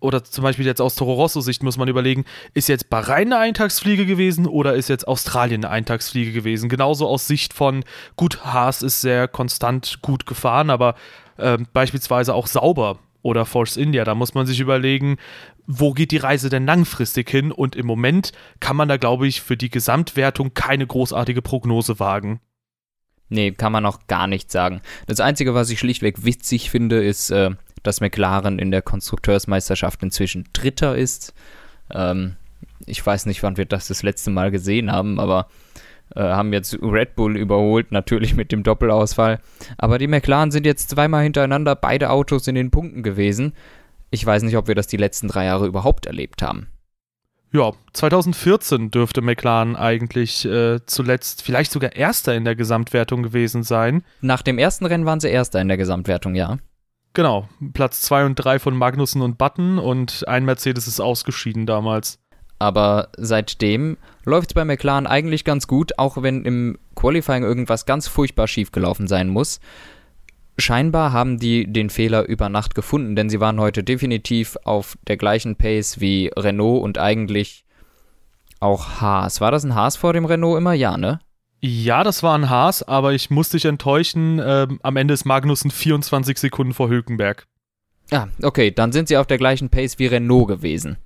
[0.00, 3.38] oder zum Beispiel jetzt aus Toro Rosso Sicht muss man überlegen, ist jetzt Bahrain eine
[3.38, 6.68] Eintagsfliege gewesen oder ist jetzt Australien eine Eintagsfliege gewesen?
[6.68, 7.84] Genauso aus Sicht von,
[8.16, 10.94] gut, Haas ist sehr konstant gut gefahren, aber
[11.36, 15.16] äh, beispielsweise auch sauber oder Force India, da muss man sich überlegen,
[15.66, 17.52] wo geht die Reise denn langfristig hin?
[17.52, 22.40] Und im Moment kann man da, glaube ich, für die Gesamtwertung keine großartige Prognose wagen.
[23.28, 24.80] Nee, kann man auch gar nicht sagen.
[25.06, 27.50] Das Einzige, was ich schlichtweg witzig finde, ist, äh,
[27.82, 31.34] dass McLaren in der Konstrukteursmeisterschaft inzwischen Dritter ist.
[31.92, 32.36] Ähm,
[32.86, 35.48] ich weiß nicht, wann wir das das letzte Mal gesehen haben, aber
[36.14, 39.40] äh, haben jetzt Red Bull überholt, natürlich mit dem Doppelausfall.
[39.76, 43.52] Aber die McLaren sind jetzt zweimal hintereinander beide Autos in den Punkten gewesen.
[44.10, 46.68] Ich weiß nicht, ob wir das die letzten drei Jahre überhaupt erlebt haben.
[47.50, 54.04] Ja, 2014 dürfte McLaren eigentlich äh, zuletzt vielleicht sogar Erster in der Gesamtwertung gewesen sein.
[54.20, 56.58] Nach dem ersten Rennen waren sie Erster in der Gesamtwertung, ja.
[57.14, 62.18] Genau, Platz 2 und 3 von Magnussen und Button und ein Mercedes ist ausgeschieden damals.
[62.58, 68.08] Aber seitdem läuft es bei McLaren eigentlich ganz gut, auch wenn im Qualifying irgendwas ganz
[68.08, 69.60] furchtbar schiefgelaufen sein muss
[70.58, 75.16] scheinbar haben die den Fehler über Nacht gefunden, denn sie waren heute definitiv auf der
[75.16, 77.64] gleichen Pace wie Renault und eigentlich
[78.60, 79.40] auch Haas.
[79.40, 80.72] War das ein Haas vor dem Renault immer?
[80.72, 81.20] Ja, ne?
[81.60, 84.40] Ja, das war ein Haas, aber ich muss dich enttäuschen.
[84.44, 87.46] Ähm, am Ende ist Magnussen 24 Sekunden vor Hülkenberg.
[88.10, 90.98] Ah, okay, dann sind sie auf der gleichen Pace wie Renault gewesen.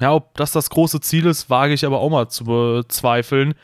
[0.00, 3.54] Ja, ob das das große Ziel ist, wage ich aber auch mal zu bezweifeln.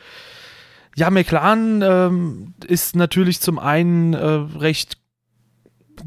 [0.97, 4.25] Ja, McLaren ähm, ist natürlich zum einen äh,
[4.57, 4.97] recht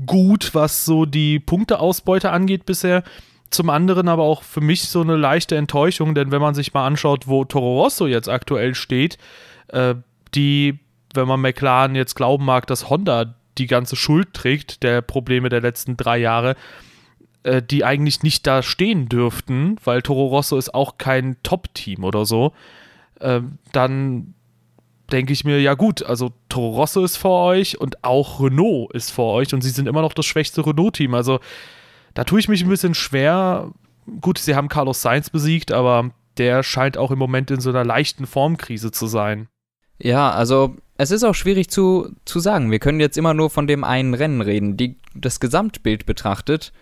[0.07, 3.03] gut, was so die Punkteausbeute angeht bisher.
[3.51, 6.87] Zum anderen aber auch für mich so eine leichte Enttäuschung, denn wenn man sich mal
[6.87, 9.17] anschaut, wo Toro Rosso jetzt aktuell steht,
[9.69, 9.95] äh,
[10.35, 10.79] die,
[11.15, 15.63] wenn man McLaren jetzt glauben mag, dass Honda die ganze Schuld trägt der Probleme der
[15.63, 16.57] letzten drei Jahre,
[17.43, 22.27] äh, die eigentlich nicht da stehen dürften, weil Toro Rosso ist auch kein Top-Team oder
[22.27, 22.53] so,
[23.21, 23.41] äh,
[23.73, 24.35] dann
[25.11, 29.11] denke ich mir, ja gut, also Toro Rosso ist vor euch und auch Renault ist
[29.11, 31.15] vor euch und sie sind immer noch das schwächste Renault-Team.
[31.15, 31.41] Also
[32.15, 33.73] da tue ich mich ein bisschen schwer.
[34.21, 37.85] Gut, sie haben Carlos Sainz besiegt, aber der scheint auch im Moment in so einer
[37.85, 39.49] leichten Formkrise zu sein.
[40.01, 42.71] Ja, also es ist auch schwierig zu, zu sagen.
[42.71, 44.77] Wir können jetzt immer nur von dem einen Rennen reden.
[44.77, 46.73] Die, das Gesamtbild betrachtet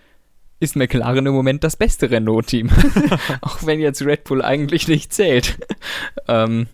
[0.58, 2.70] ist McLaren im Moment das beste Renault-Team.
[3.42, 5.58] auch wenn jetzt Red Bull eigentlich nicht zählt.
[6.28, 6.66] ähm,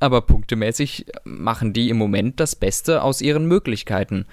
[0.00, 4.26] aber punktemäßig machen die im Moment das Beste aus ihren Möglichkeiten.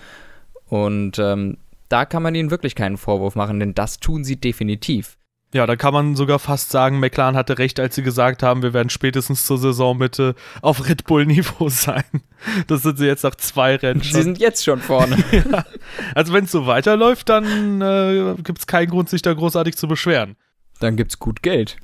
[0.67, 1.58] Und ähm,
[1.89, 5.17] da kann man ihnen wirklich keinen Vorwurf machen, denn das tun sie definitiv.
[5.54, 8.73] Ja, da kann man sogar fast sagen, McLaren hatte recht, als sie gesagt haben, wir
[8.73, 12.04] werden spätestens zur Saisonmitte auf Red Bull-Niveau sein.
[12.67, 14.01] Das sind sie jetzt nach zwei Rennen.
[14.01, 15.17] Sie sind jetzt schon vorne.
[15.32, 15.63] ja.
[16.13, 19.88] Also wenn es so weiterläuft, dann äh, gibt es keinen Grund, sich da großartig zu
[19.88, 20.36] beschweren.
[20.82, 21.78] Dann gibt es gut Geld.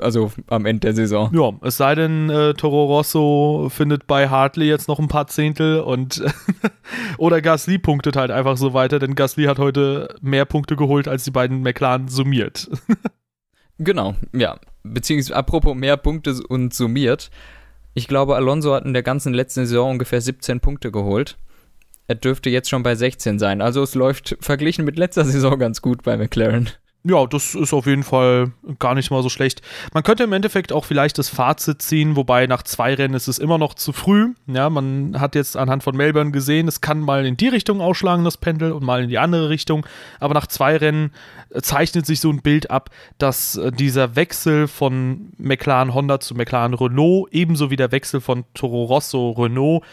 [0.00, 1.30] Also am Ende der Saison.
[1.34, 5.80] Ja, es sei denn, äh, Toro Rosso findet bei Hartley jetzt noch ein paar Zehntel
[5.80, 6.22] und
[7.18, 11.24] oder Gasly punktet halt einfach so weiter, denn Gasly hat heute mehr Punkte geholt als
[11.24, 12.70] die beiden McLaren summiert.
[13.78, 14.58] genau, ja.
[14.82, 17.30] Beziehungsweise apropos mehr Punkte und summiert.
[17.94, 21.36] Ich glaube, Alonso hat in der ganzen letzten Saison ungefähr 17 Punkte geholt.
[22.08, 23.60] Er dürfte jetzt schon bei 16 sein.
[23.60, 26.70] Also es läuft verglichen mit letzter Saison ganz gut bei McLaren.
[27.08, 29.62] Ja, das ist auf jeden Fall gar nicht mal so schlecht.
[29.92, 33.38] Man könnte im Endeffekt auch vielleicht das Fazit ziehen, wobei nach zwei Rennen ist es
[33.38, 34.34] immer noch zu früh.
[34.48, 38.24] Ja, man hat jetzt anhand von Melbourne gesehen, es kann mal in die Richtung ausschlagen,
[38.24, 39.86] das Pendel, und mal in die andere Richtung.
[40.18, 41.12] Aber nach zwei Rennen
[41.50, 46.34] äh, zeichnet sich so ein Bild ab, dass äh, dieser Wechsel von McLaren Honda zu
[46.34, 49.84] McLaren Renault, ebenso wie der Wechsel von Toro Rosso Renault,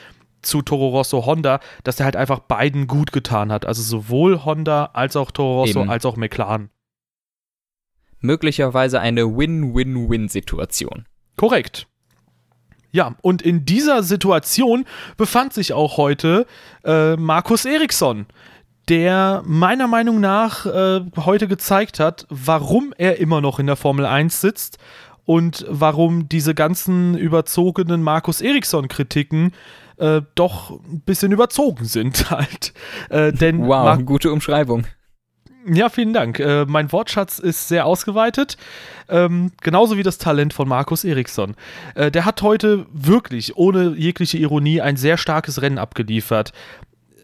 [0.41, 3.67] zu Toro Rosso Honda, dass er halt einfach beiden gut getan hat.
[3.67, 5.91] Also sowohl Honda als auch Toro Rosso Eben.
[5.91, 6.71] als auch McLaren
[8.23, 11.05] möglicherweise eine Win-Win-Win-Situation.
[11.37, 11.87] Korrekt.
[12.91, 14.85] Ja, und in dieser Situation
[15.17, 16.45] befand sich auch heute
[16.83, 18.27] äh, Markus Eriksson,
[18.87, 24.05] der meiner Meinung nach äh, heute gezeigt hat, warum er immer noch in der Formel
[24.05, 24.77] 1 sitzt
[25.25, 29.53] und warum diese ganzen überzogenen Markus Eriksson-Kritiken
[29.97, 32.73] äh, doch ein bisschen überzogen sind halt.
[33.09, 34.85] Äh, denn wow, Mar gute Umschreibung.
[35.71, 36.39] Ja, vielen Dank.
[36.39, 38.57] Äh, mein Wortschatz ist sehr ausgeweitet,
[39.07, 41.55] ähm, genauso wie das Talent von Markus Eriksson.
[41.95, 46.51] Äh, der hat heute wirklich, ohne jegliche Ironie, ein sehr starkes Rennen abgeliefert.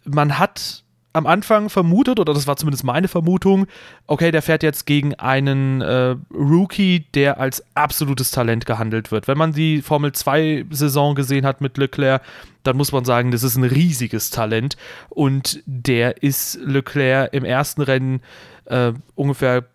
[0.06, 3.66] Man hat am Anfang vermutet, oder das war zumindest meine Vermutung,
[4.08, 9.28] okay, der fährt jetzt gegen einen äh, Rookie, der als absolutes Talent gehandelt wird.
[9.28, 12.22] Wenn man die Formel 2-Saison gesehen hat mit Leclerc,
[12.64, 14.78] dann muss man sagen, das ist ein riesiges Talent.
[15.10, 18.22] Und der ist Leclerc im ersten Rennen
[18.66, 19.66] äh, ungefähr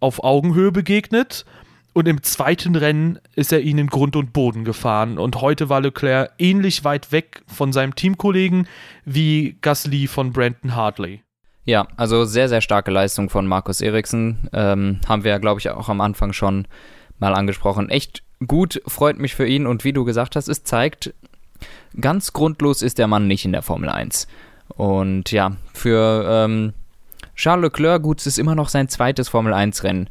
[0.00, 1.44] auf Augenhöhe begegnet
[1.94, 5.18] und im zweiten Rennen ist er ihnen Grund und Boden gefahren.
[5.18, 8.66] Und heute war Leclerc ähnlich weit weg von seinem Teamkollegen
[9.04, 11.22] wie Gasly von Brandon Hartley.
[11.64, 14.48] Ja, also sehr, sehr starke Leistung von Markus Eriksen.
[14.52, 16.66] Ähm, haben wir ja, glaube ich, auch am Anfang schon
[17.18, 17.90] mal angesprochen.
[17.90, 19.66] Echt gut, freut mich für ihn.
[19.66, 21.14] Und wie du gesagt hast, es zeigt,
[22.00, 24.26] ganz grundlos ist der Mann nicht in der Formel 1.
[24.68, 26.72] Und ja, für ähm,
[27.34, 30.08] Charles Leclerc, gut, es ist immer noch sein zweites Formel 1-Rennen.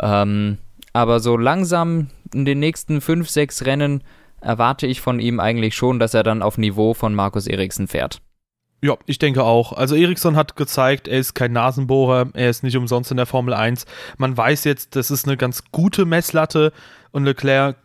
[0.00, 0.58] Ähm,
[0.92, 4.02] aber so langsam in den nächsten fünf, sechs Rennen
[4.40, 8.20] erwarte ich von ihm eigentlich schon, dass er dann auf Niveau von Markus Eriksen fährt.
[8.82, 9.72] Ja, ich denke auch.
[9.72, 13.54] Also Eriksson hat gezeigt, er ist kein Nasenbohrer, er ist nicht umsonst in der Formel
[13.54, 13.86] 1.
[14.18, 16.70] Man weiß jetzt, das ist eine ganz gute Messlatte
[17.10, 17.76] und Leclerc,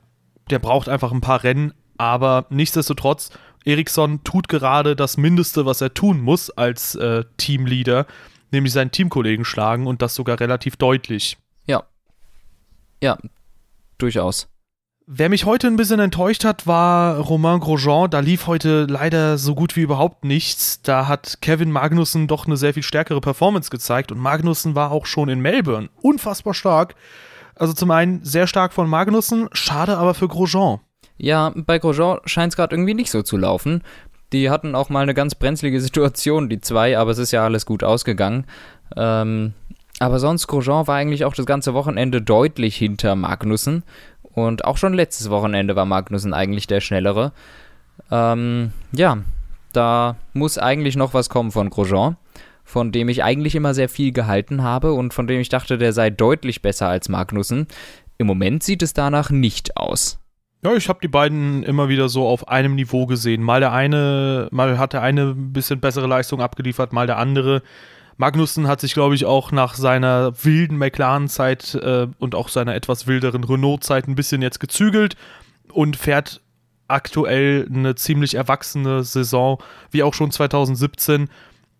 [0.49, 3.29] der braucht einfach ein paar Rennen, aber nichtsdestotrotz,
[3.65, 8.07] Eriksson tut gerade das Mindeste, was er tun muss als äh, Teamleader,
[8.51, 11.37] nämlich seinen Teamkollegen schlagen und das sogar relativ deutlich.
[13.01, 13.17] Ja,
[13.97, 14.47] durchaus.
[15.11, 18.11] Wer mich heute ein bisschen enttäuscht hat, war Romain Grosjean.
[18.11, 20.81] Da lief heute leider so gut wie überhaupt nichts.
[20.83, 25.05] Da hat Kevin Magnussen doch eine sehr viel stärkere Performance gezeigt und Magnussen war auch
[25.05, 26.95] schon in Melbourne unfassbar stark.
[27.55, 30.79] Also zum einen sehr stark von Magnussen, schade aber für Grosjean.
[31.19, 33.83] Ja, bei Grosjean scheint es gerade irgendwie nicht so zu laufen.
[34.31, 37.65] Die hatten auch mal eine ganz brenzlige Situation, die zwei, aber es ist ja alles
[37.65, 38.45] gut ausgegangen.
[38.95, 39.53] Ähm,
[39.99, 43.83] aber sonst, Grosjean war eigentlich auch das ganze Wochenende deutlich hinter Magnussen.
[44.23, 47.33] Und auch schon letztes Wochenende war Magnussen eigentlich der Schnellere.
[48.09, 49.17] Ähm, ja,
[49.73, 52.15] da muss eigentlich noch was kommen von Grosjean,
[52.63, 55.91] von dem ich eigentlich immer sehr viel gehalten habe und von dem ich dachte, der
[55.91, 57.67] sei deutlich besser als Magnussen.
[58.17, 60.19] Im Moment sieht es danach nicht aus.
[60.61, 63.41] Ja, ich habe die beiden immer wieder so auf einem Niveau gesehen.
[63.41, 67.61] Mal der eine, mal hat der eine ein bisschen bessere Leistung abgeliefert, mal der andere.
[68.17, 73.07] Magnussen hat sich, glaube ich, auch nach seiner wilden McLaren-Zeit äh, und auch seiner etwas
[73.07, 75.15] wilderen Renault-Zeit ein bisschen jetzt gezügelt
[75.71, 76.41] und fährt
[76.89, 81.29] aktuell eine ziemlich erwachsene Saison, wie auch schon 2017.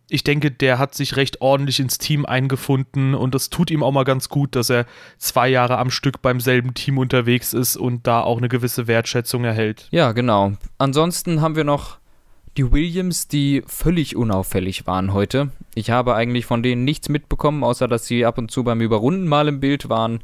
[0.09, 3.91] Ich denke, der hat sich recht ordentlich ins Team eingefunden und es tut ihm auch
[3.91, 4.85] mal ganz gut, dass er
[5.17, 9.43] zwei Jahre am Stück beim selben Team unterwegs ist und da auch eine gewisse Wertschätzung
[9.43, 9.87] erhält.
[9.91, 10.53] Ja, genau.
[10.79, 11.99] Ansonsten haben wir noch
[12.57, 15.51] die Williams, die völlig unauffällig waren heute.
[15.75, 19.27] Ich habe eigentlich von denen nichts mitbekommen, außer dass sie ab und zu beim Überrunden
[19.27, 20.19] mal im Bild waren.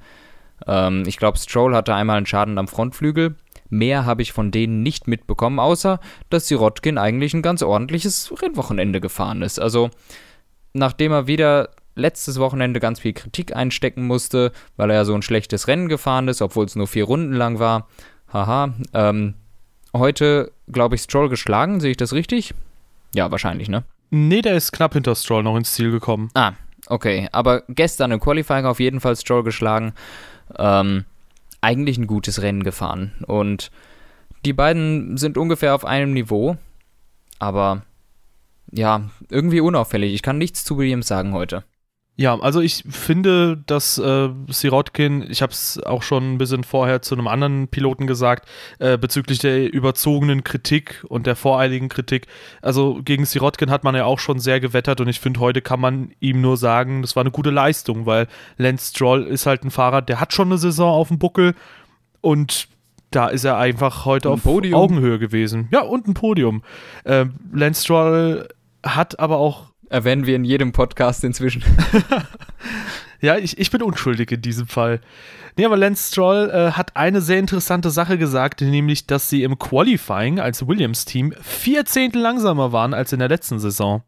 [0.68, 3.36] Ähm, ich glaube, Stroll hatte einmal einen Schaden am Frontflügel.
[3.70, 6.00] Mehr habe ich von denen nicht mitbekommen, außer
[6.30, 9.60] dass Sirotkin eigentlich ein ganz ordentliches Rennwochenende gefahren ist.
[9.60, 9.90] Also,
[10.74, 15.22] nachdem er wieder letztes Wochenende ganz viel Kritik einstecken musste, weil er ja so ein
[15.22, 17.88] schlechtes Rennen gefahren ist, obwohl es nur vier Runden lang war.
[18.32, 18.74] Haha.
[18.94, 19.36] Ähm,
[19.94, 21.80] heute, glaube ich, Stroll geschlagen.
[21.80, 22.54] Sehe ich das richtig?
[23.14, 23.84] Ja, wahrscheinlich, ne?
[24.12, 26.30] Nee, der ist knapp hinter Stroll noch ins Ziel gekommen.
[26.34, 26.54] Ah,
[26.88, 27.30] okay.
[27.32, 29.94] Aber gestern im Qualifying auf jeden Fall Stroll geschlagen.
[30.58, 31.06] Ähm,
[31.66, 33.12] eigentlich ein gutes Rennen gefahren.
[33.26, 33.72] Und
[34.46, 36.58] die beiden sind ungefähr auf einem Niveau.
[37.40, 37.82] Aber
[38.72, 40.14] ja, irgendwie unauffällig.
[40.14, 41.64] Ich kann nichts zu Williams sagen heute.
[42.18, 47.02] Ja, also ich finde, dass äh, Sirotkin, ich habe es auch schon ein bisschen vorher
[47.02, 48.48] zu einem anderen Piloten gesagt,
[48.80, 52.28] äh, bezüglich der überzogenen Kritik und der voreiligen Kritik.
[52.62, 55.82] Also gegen Sirotkin hat man ja auch schon sehr gewettert und ich finde, heute kann
[55.82, 59.72] man ihm nur sagen, das war eine gute Leistung, weil Lance Stroll ist halt ein
[59.72, 61.54] Fahrer, der hat schon eine Saison auf dem Buckel
[62.22, 62.70] und
[63.12, 64.74] da ist er einfach heute auf Podium.
[64.76, 65.68] Augenhöhe gewesen.
[65.72, 66.64] Ja, und ein Podium.
[67.04, 68.48] Äh, Lance Stroll
[68.84, 71.64] hat aber auch Erwähnen wir in jedem Podcast inzwischen.
[73.22, 75.00] ja, ich, ich bin unschuldig in diesem Fall.
[75.56, 79.58] Nee, aber Lance Stroll äh, hat eine sehr interessante Sache gesagt, nämlich, dass sie im
[79.58, 84.04] Qualifying als Williams-Team vier Zehntel langsamer waren als in der letzten Saison.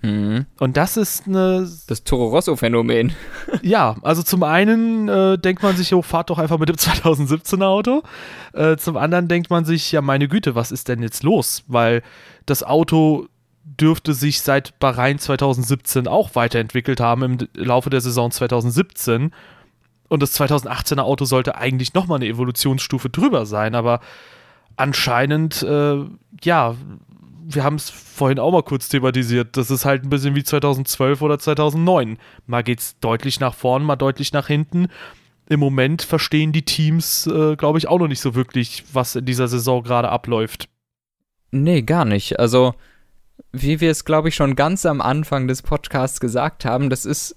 [0.00, 0.46] Mhm.
[0.58, 1.70] Und das ist eine.
[1.86, 3.12] Das Toro Rosso-Phänomen.
[3.62, 7.62] ja, also zum einen äh, denkt man sich, oh, fahrt doch einfach mit dem 2017er
[7.62, 8.02] Auto.
[8.54, 11.62] Äh, zum anderen denkt man sich, ja, meine Güte, was ist denn jetzt los?
[11.68, 12.02] Weil
[12.44, 13.28] das Auto
[13.64, 19.32] dürfte sich seit Bahrain 2017 auch weiterentwickelt haben im Laufe der Saison 2017.
[20.08, 24.00] Und das 2018er Auto sollte eigentlich nochmal eine Evolutionsstufe drüber sein, aber
[24.76, 26.04] anscheinend, äh,
[26.42, 26.74] ja,
[27.44, 29.56] wir haben es vorhin auch mal kurz thematisiert.
[29.56, 32.18] Das ist halt ein bisschen wie 2012 oder 2009.
[32.46, 34.88] Mal geht es deutlich nach vorn, mal deutlich nach hinten.
[35.48, 39.24] Im Moment verstehen die Teams, äh, glaube ich, auch noch nicht so wirklich, was in
[39.24, 40.68] dieser Saison gerade abläuft.
[41.50, 42.38] Nee, gar nicht.
[42.38, 42.74] Also,
[43.52, 47.36] wie wir es, glaube ich, schon ganz am Anfang des Podcasts gesagt haben, das ist,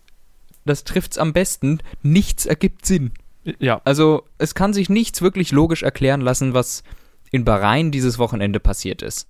[0.65, 1.79] das trifft es am besten.
[2.01, 3.11] Nichts ergibt Sinn.
[3.59, 3.81] Ja.
[3.83, 6.83] Also, es kann sich nichts wirklich logisch erklären lassen, was
[7.31, 9.27] in Bahrain dieses Wochenende passiert ist.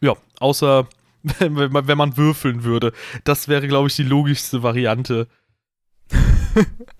[0.00, 0.86] Ja, außer
[1.38, 2.92] wenn man, wenn man würfeln würde.
[3.24, 5.26] Das wäre, glaube ich, die logischste Variante.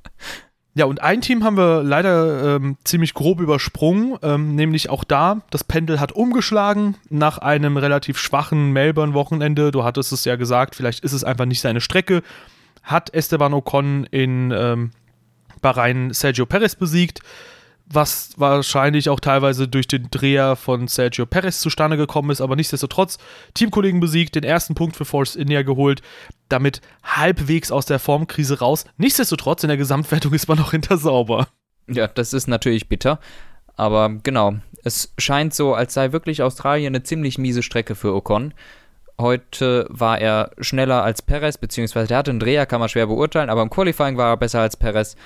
[0.76, 5.40] Ja, und ein Team haben wir leider ähm, ziemlich grob übersprungen, ähm, nämlich auch da,
[5.48, 9.70] das Pendel hat umgeschlagen nach einem relativ schwachen Melbourne-Wochenende.
[9.70, 12.22] Du hattest es ja gesagt, vielleicht ist es einfach nicht seine Strecke.
[12.82, 14.90] Hat Esteban Ocon in ähm,
[15.62, 17.22] Bahrain Sergio Perez besiegt
[17.88, 23.18] was wahrscheinlich auch teilweise durch den Dreher von Sergio Perez zustande gekommen ist, aber nichtsdestotrotz
[23.54, 26.02] Teamkollegen besiegt, den ersten Punkt für Force India geholt,
[26.48, 28.84] damit halbwegs aus der Formkrise raus.
[28.96, 31.48] Nichtsdestotrotz in der Gesamtwertung ist man noch hinter sauber.
[31.88, 33.20] Ja, das ist natürlich bitter,
[33.76, 38.54] aber genau, es scheint so, als sei wirklich Australien eine ziemlich miese Strecke für Ocon.
[39.18, 43.50] Heute war er schneller als Perez, beziehungsweise der hatte einen Dreher, kann man schwer beurteilen,
[43.50, 45.16] aber im Qualifying war er besser als Perez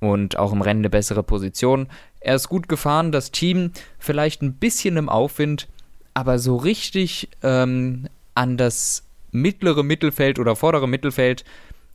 [0.00, 1.88] und auch im Rennen eine bessere Position.
[2.20, 5.68] Er ist gut gefahren, das Team vielleicht ein bisschen im Aufwind,
[6.14, 9.03] aber so richtig ähm, an das
[9.34, 11.44] mittlere Mittelfeld oder vordere Mittelfeld,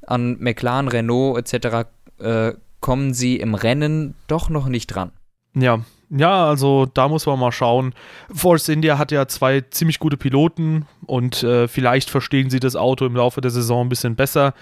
[0.05, 1.87] an McLaren, Renault etc.
[2.19, 5.11] Äh, kommen sie im Rennen doch noch nicht dran.
[5.55, 7.93] Ja, ja, also da muss man mal schauen.
[8.33, 13.05] Force India hat ja zwei ziemlich gute Piloten und äh, vielleicht verstehen sie das Auto
[13.05, 14.53] im Laufe der Saison ein bisschen besser.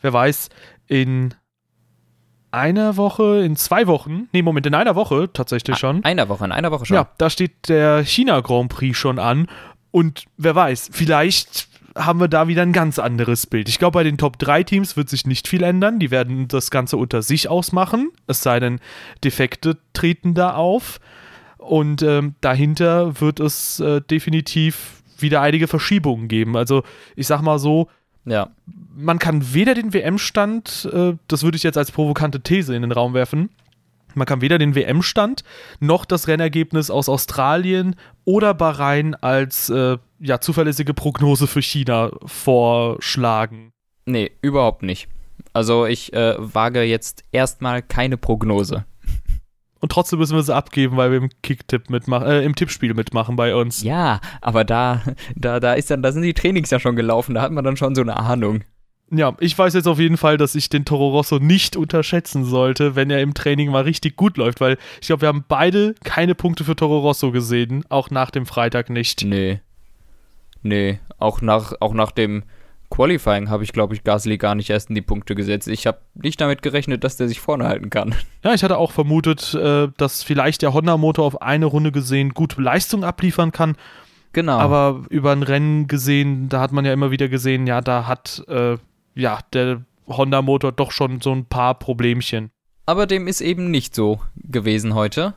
[0.00, 0.48] Wer weiß,
[0.88, 1.34] in
[2.50, 6.04] einer Woche, in zwei Wochen, nee, Moment, in einer Woche tatsächlich schon.
[6.04, 6.96] Einer Woche, in einer Woche schon.
[6.96, 9.46] Ja, da steht der China Grand Prix schon an.
[9.92, 13.68] Und wer weiß, vielleicht haben wir da wieder ein ganz anderes Bild.
[13.68, 15.98] Ich glaube, bei den Top 3 Teams wird sich nicht viel ändern.
[15.98, 18.10] Die werden das Ganze unter sich ausmachen.
[18.26, 18.80] Es sei denn,
[19.24, 21.00] Defekte treten da auf.
[21.58, 26.56] Und ähm, dahinter wird es äh, definitiv wieder einige Verschiebungen geben.
[26.56, 26.82] Also,
[27.16, 27.88] ich sag mal so,
[28.26, 28.50] ja.
[28.96, 32.92] Man kann weder den WM-Stand, äh, das würde ich jetzt als provokante These in den
[32.92, 33.50] Raum werfen,
[34.16, 35.44] man kann weder den WM-Stand
[35.78, 43.72] noch das Rennergebnis aus Australien oder Bahrain als äh, ja, zuverlässige Prognose für China vorschlagen.
[44.06, 45.08] Nee, überhaupt nicht.
[45.52, 48.86] Also ich äh, wage jetzt erstmal keine Prognose.
[49.80, 53.36] und trotzdem müssen wir sie abgeben, weil wir im Kicktipp mitmachen, äh, im Tippspiel mitmachen
[53.36, 53.82] bei uns.
[53.82, 55.02] Ja, aber da,
[55.36, 57.76] da, da ist dann, da sind die Trainings ja schon gelaufen, da hat man dann
[57.76, 58.64] schon so eine Ahnung.
[59.10, 62.96] Ja, ich weiß jetzt auf jeden Fall, dass ich den Toro Rosso nicht unterschätzen sollte,
[62.96, 66.34] wenn er im Training mal richtig gut läuft, weil ich glaube, wir haben beide keine
[66.34, 69.24] Punkte für Toro Rosso gesehen, auch nach dem Freitag nicht.
[69.24, 69.60] Nee.
[70.62, 72.42] Nee, auch nach, auch nach dem
[72.90, 75.68] Qualifying habe ich, glaube ich, Gasly gar nicht erst in die Punkte gesetzt.
[75.68, 78.14] Ich habe nicht damit gerechnet, dass der sich vorne halten kann.
[78.44, 82.62] Ja, ich hatte auch vermutet, äh, dass vielleicht der Honda-Motor auf eine Runde gesehen gute
[82.62, 83.76] Leistung abliefern kann.
[84.32, 84.58] Genau.
[84.58, 88.44] Aber über ein Rennen gesehen, da hat man ja immer wieder gesehen, ja, da hat
[88.46, 88.76] äh,
[89.16, 92.50] ja der Honda-Motor doch schon so ein paar Problemchen.
[92.84, 95.34] Aber dem ist eben nicht so gewesen heute.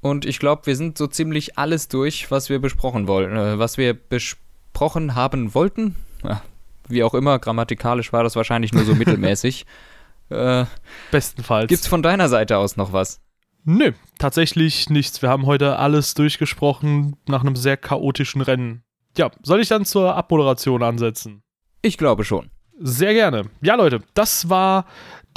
[0.00, 3.78] Und ich glaube, wir sind so ziemlich alles durch, was wir besprochen wollten, äh, was
[3.78, 5.96] wir besprochen haben wollten.
[6.22, 6.42] Ja,
[6.88, 9.66] wie auch immer, grammatikalisch war das wahrscheinlich nur so mittelmäßig.
[10.28, 10.66] Äh,
[11.10, 11.68] Bestenfalls.
[11.68, 13.20] gibt's von deiner Seite aus noch was?
[13.64, 15.20] Nö, tatsächlich nichts.
[15.20, 18.82] Wir haben heute alles durchgesprochen nach einem sehr chaotischen Rennen.
[19.16, 21.42] Ja, soll ich dann zur Abmoderation ansetzen?
[21.82, 22.50] Ich glaube schon.
[22.80, 23.44] Sehr gerne.
[23.60, 24.84] Ja, Leute, das war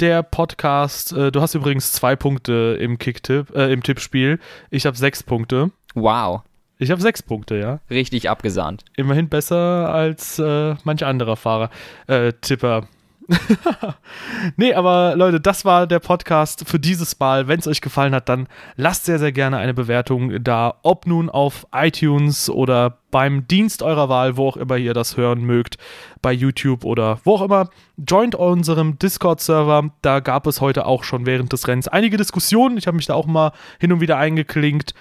[0.00, 1.12] der Podcast.
[1.12, 4.38] Äh, Du hast übrigens zwei Punkte im Kicktipp, äh, im Tippspiel.
[4.70, 5.70] Ich habe sechs Punkte.
[5.94, 6.42] Wow.
[6.78, 7.80] Ich habe sechs Punkte, ja.
[7.90, 8.84] Richtig abgesahnt.
[8.96, 11.70] Immerhin besser als äh, manch anderer Fahrer.
[12.06, 12.86] Äh, Tipper.
[14.56, 17.48] nee, aber Leute, das war der Podcast für dieses Mal.
[17.48, 20.74] Wenn es euch gefallen hat, dann lasst sehr, sehr gerne eine Bewertung da.
[20.82, 25.42] Ob nun auf iTunes oder beim Dienst eurer Wahl, wo auch immer ihr das hören
[25.44, 25.76] mögt,
[26.20, 27.68] bei YouTube oder wo auch immer.
[27.96, 29.90] Joint unserem Discord-Server.
[30.02, 32.76] Da gab es heute auch schon während des Rennens einige Diskussionen.
[32.78, 34.94] Ich habe mich da auch mal hin und wieder eingeklinkt.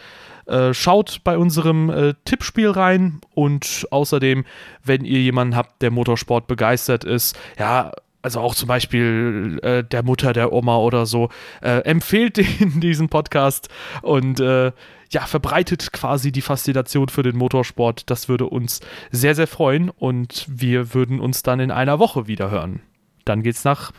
[0.46, 4.44] Äh, schaut bei unserem äh, Tippspiel rein und außerdem,
[4.84, 7.92] wenn ihr jemanden habt, der Motorsport begeistert ist, ja,
[8.22, 11.30] also auch zum Beispiel äh, der Mutter der Oma oder so,
[11.62, 13.70] äh, empfehlt den diesen Podcast
[14.02, 14.72] und äh,
[15.12, 18.10] ja, verbreitet quasi die Faszination für den Motorsport.
[18.10, 18.80] Das würde uns
[19.12, 22.82] sehr, sehr freuen und wir würden uns dann in einer Woche wieder hören.
[23.26, 23.92] Dann geht's nach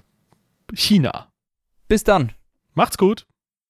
[0.72, 1.28] China.
[1.88, 2.32] Bis dann.
[2.74, 3.26] Macht's gut.